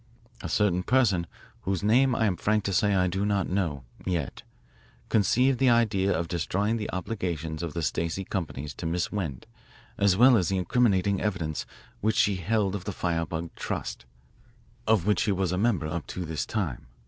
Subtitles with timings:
[0.41, 1.27] "A certain person
[1.61, 4.41] whose name I am frank to say I do not know yet
[5.09, 9.45] conceived the idea of destroying the obligations of the Stacey companies to Miss Wend
[9.99, 11.67] as well as the incriminating evidence
[11.99, 14.05] which she held of the 'firebug trust,'
[14.87, 16.87] of which she was a member up to this time.